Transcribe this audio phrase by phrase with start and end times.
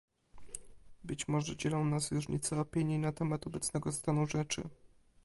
[1.03, 4.69] Być może dzielą nas różnice opinii na temat obecnego stanu rzeczy